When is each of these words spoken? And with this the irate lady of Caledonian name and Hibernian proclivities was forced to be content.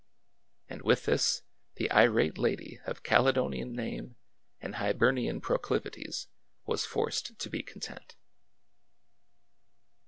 And 0.67 0.81
with 0.81 1.05
this 1.05 1.43
the 1.75 1.91
irate 1.91 2.39
lady 2.39 2.79
of 2.87 3.03
Caledonian 3.03 3.71
name 3.71 4.15
and 4.59 4.77
Hibernian 4.77 5.41
proclivities 5.41 6.25
was 6.65 6.87
forced 6.87 7.37
to 7.37 7.49
be 7.51 7.61
content. 7.61 8.15